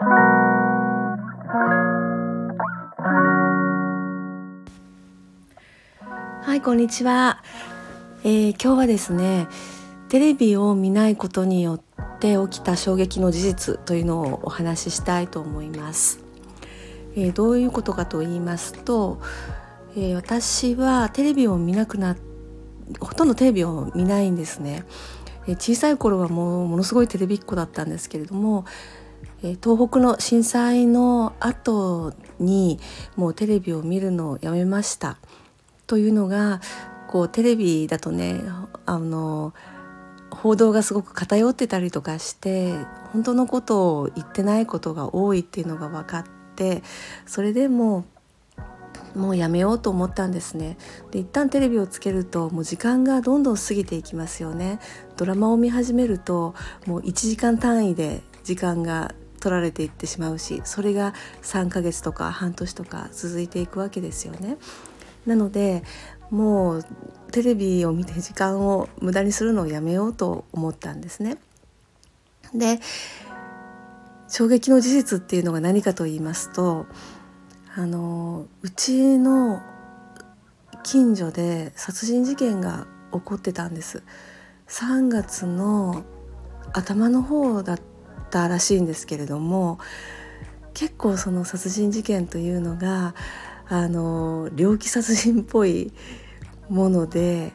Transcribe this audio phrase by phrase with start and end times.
[0.00, 0.04] は
[6.54, 7.42] いこんにちは、
[8.22, 9.48] えー、今日はですね
[10.08, 11.80] テレビを見ないことによっ
[12.20, 16.20] て起きた衝撃の事実というのをお話ししたいと思います、
[17.16, 19.20] えー、どういうことかと言いますと、
[19.96, 22.14] えー、私はテレビを見なくな
[23.00, 24.84] ほとんどテレビを見ないんですね、
[25.48, 28.64] え小さい頃はもうものすごいテレビっ子だったんですけれども
[29.40, 32.80] 東北の震災の後に
[33.16, 35.18] もうテレビを見るのをやめました。
[35.86, 36.60] というのが
[37.08, 38.40] こうテレビだとね
[38.84, 39.54] あの
[40.30, 42.74] 報道がすごく偏ってたりとかして
[43.12, 46.24] 本当のことを言ってないことが多いっていうのが分かっ
[46.54, 46.82] て
[47.26, 48.04] それでも
[49.14, 50.76] もうやめようと思ったんですね。
[51.10, 54.78] で一旦テレビをつけるともう時間がどんどん過ぎていきますよね。
[55.16, 56.54] ドラマを見始めると
[56.86, 61.12] もう1時間単位で時間が取られていってしまうしそれが
[61.42, 64.56] 3ヶ月とか半年とか続いていくわけですよね
[65.26, 65.82] なので
[66.30, 66.84] もう
[67.30, 71.36] テレビを見て時間を無駄にするのをやめようと思ったんですね。
[72.54, 72.80] で
[74.28, 76.86] 衝撃の事実っていうのが何かと言いますと
[77.74, 79.62] あのうちの
[80.84, 84.02] 近所で殺人事件が起こってたんです。
[84.68, 86.02] 3月の
[86.72, 87.80] 頭の方だっ
[88.28, 89.78] たらしいんですけれども
[90.74, 93.14] 結構その殺人事件というのが
[93.68, 95.92] あの猟奇殺人っぽい
[96.68, 97.52] もので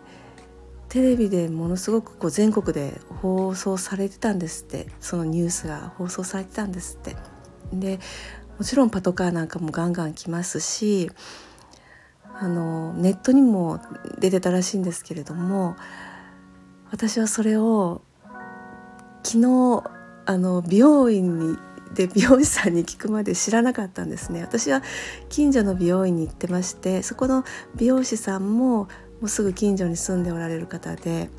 [0.90, 7.16] テレビでものすごくこう全国で放送されてたんですってそのニュースが放送されてたんですって。
[7.72, 8.00] で
[8.60, 11.10] もちろんパトカーなんかもガンガン来ますし
[12.40, 13.80] あのネットにも
[14.20, 15.76] 出てたらしいんですけれども
[16.92, 18.02] 私はそれを
[19.24, 19.84] 昨日
[20.26, 21.58] あの美容院に
[21.94, 24.42] で美容師さんに聞くまで知らなかったんですね。
[24.42, 24.82] 私は
[25.30, 27.44] 近所の美容院に行ってましてそこの
[27.76, 28.88] 美容師さんもも
[29.24, 31.30] うすぐ近所に住んでおられる方で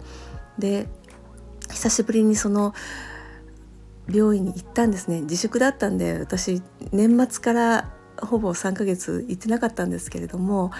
[0.58, 0.86] で
[1.70, 2.72] 久しぶりにその
[4.12, 5.22] 病院に行ったんですね。
[5.22, 6.62] 自粛だったんで私
[6.92, 7.90] 年末から
[8.20, 10.70] ほぼ3ヶ月行ってなかったんですけれども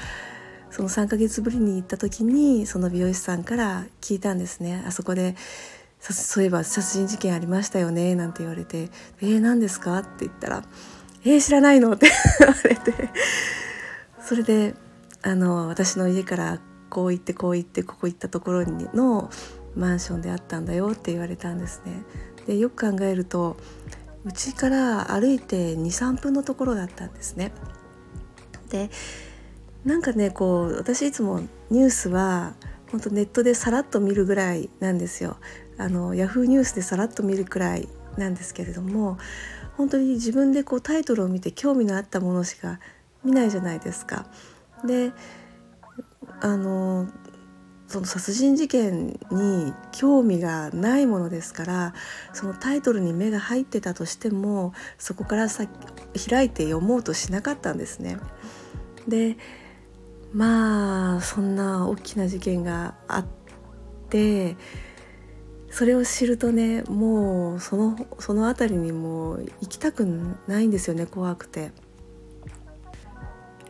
[0.71, 4.85] その3ヶ月ぶりに行った時にその美容師さんから聞いたんですね。
[4.87, 5.35] あそこで
[6.13, 8.91] そういえば殺人事件ありましたよねなんて言われて
[9.23, 10.65] 「えー、何ですか?」って言ったら
[11.25, 12.09] 「えー、知らないの?」って
[12.41, 13.11] 言われて
[14.21, 14.75] それで
[15.23, 16.59] あの私の家から
[16.91, 19.31] こう行ってこう行ってここ行ったところにの
[19.75, 22.05] マンションであったんだよって言われたんですね。
[22.47, 23.57] でよく考えると
[24.25, 27.53] うちから歩いて23分のところだったんですね。
[28.71, 28.91] で
[29.85, 32.55] なんかねこう私いつもニュースは
[32.91, 35.37] 本当ネットでさらっと見るぐらいなんですよ。
[35.79, 39.19] あのヤフーニュースでさらっと見るくらいなんですけれども
[39.77, 42.79] 本当に自分でこうタイトルを見て興味のあったものしか
[43.25, 44.27] 見ないじゃないですか。
[44.85, 45.13] で
[46.41, 47.09] あの
[47.87, 51.95] その殺人事件に興味がないものですから
[52.33, 55.65] そのタイトルに目が入ってたとしてもそこからさ
[56.29, 58.19] 開いて読もうとしなかったんですね。
[59.07, 59.37] で
[60.33, 63.25] まあそんな大きな事件があっ
[64.11, 64.57] て
[65.75, 70.07] それを知るとねもうそのその辺りにも行きたく
[70.47, 71.73] ないんですよね怖くて。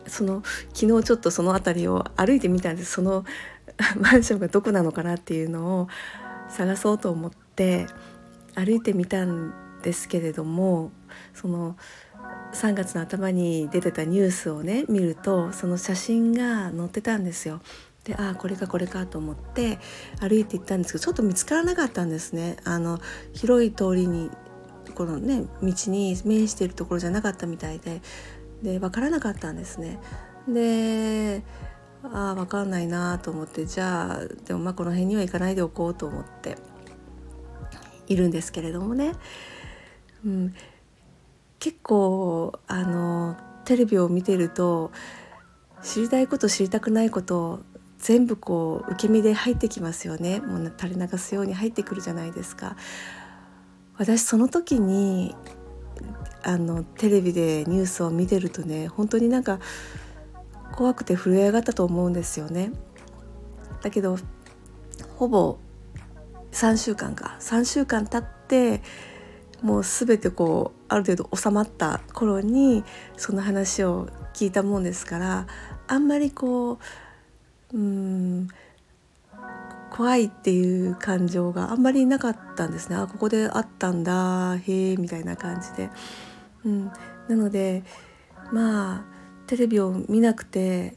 [0.06, 0.42] その
[0.74, 3.24] 昨日ちょっとその辺りを歩いてみたんですその
[3.98, 5.88] マンションがどこなのかなっていうのを
[6.50, 7.86] 探そうと思って
[8.54, 10.92] 歩いてみたんですけれども
[11.32, 11.74] その
[12.52, 17.62] 3月の頭に出てたニュースをね見るとその写真が載ってたんですよ。
[18.04, 19.78] でああこれかこれかと思って
[20.20, 22.56] 歩いて行ったんですけどちょっと見つからなかったんですね。
[22.64, 23.00] あの
[23.32, 24.30] 広い通りに
[24.94, 28.02] このね道に面しているところじゃなかったみたいで
[28.62, 29.98] で分からなかったんですね。
[30.46, 31.42] で
[32.02, 36.56] ああ分かんないなと思ってじゃあでもまあこの辺には行かないでおこうと思って
[38.06, 39.12] いるんですけれどもね、
[40.24, 40.54] うん、
[41.58, 44.92] 結構あのテレビを見てると
[45.82, 47.60] 知りたいこと知りたくないこと
[48.04, 52.76] 全部こう受け身で入ってきますよねもう垂れ流すように入ってくるじゃないですか。
[53.96, 55.34] 私その時に
[56.42, 59.58] あのテレビでニュースを見てるとね本当になんか
[60.72, 62.72] 怖くて震え上がったと思うんですよね。
[63.80, 64.18] だけど
[65.16, 65.56] ほぼ
[66.52, 68.82] 3週間か3週間経って
[69.62, 72.84] もう全てこうある程度収まった頃に
[73.16, 75.46] その話を聞いたもんですから
[75.86, 76.78] あんまりこう
[77.74, 78.48] うん。
[79.94, 82.96] 怖いっていう感情があんまりなかったんですね。
[82.96, 85.88] あここであったんだへえみたいな感じで。
[86.64, 86.86] うん、
[87.28, 87.84] なので
[88.52, 89.04] まあ
[89.46, 90.96] テレビを見なくて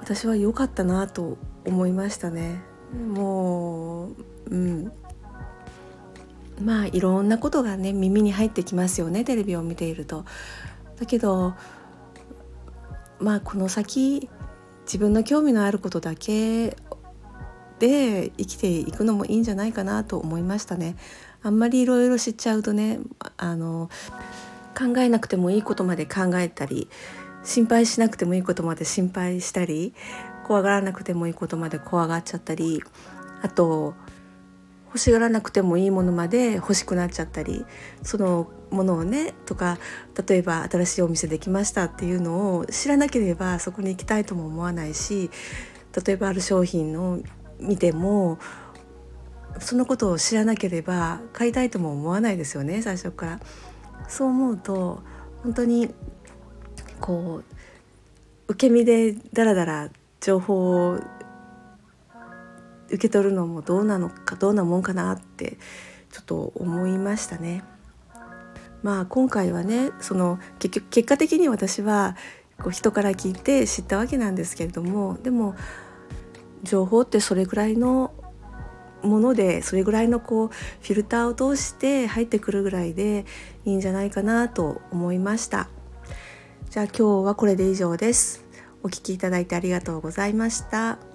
[0.00, 2.60] 私は良かったなと思いましたね。
[2.92, 4.14] もう、
[4.50, 4.92] うん、
[6.60, 10.26] まあいろんなことがね耳に入ってきますよねテレビを見ていると。
[11.00, 11.54] だけど
[13.18, 14.28] まあこの先
[14.84, 16.76] 自分の興味のあることだけ
[17.78, 20.96] で生きていくのもいいんじゃないかなと思いましたね。
[21.42, 23.00] あんまりいろいろ知っちゃうとね
[23.36, 23.90] あの
[24.76, 26.88] 考えなくてもいいことまで考えたり
[27.44, 29.92] 心配しなくてもいいことまで心配したり
[30.46, 32.82] 怖がらなくてもいいことまで怖がっちゃったり
[33.42, 33.94] あと
[34.94, 37.66] 欲しがらなくてもいいものまで欲しくなっちゃったり
[38.04, 39.78] そのものをねとか
[40.28, 45.30] 例えば新しいお店できましたっていうのを知らなければそこに行きたいとも思わないし
[46.06, 47.18] 例えばある商品を
[47.58, 48.38] 見ても
[49.58, 53.40] そのことを知らなければ買いたいとも思わないですよね最初から。
[54.06, 55.02] そう思うと
[55.42, 55.92] 本当に
[57.00, 59.88] こう受け身でだらだら
[60.20, 61.00] 情報を
[62.88, 65.58] 受け取るのもどうなのかどうなもんかなって
[66.12, 67.64] ちょっと思いましたね。
[68.82, 72.16] まあ今回はねその結局結果的に私は
[72.58, 75.54] こう人から聞いて知ったわけなんですけれどもでも
[76.62, 78.12] 情報ってそれぐらいの
[79.02, 83.24] ものでそれぐらいのこうフィルターを通して入ってくるぐらいで
[83.64, 85.68] いいんじゃないかなと思いました
[86.70, 88.44] じゃあ今日はこれで以上です
[88.82, 91.13] お聴きいただいてありがとうございました。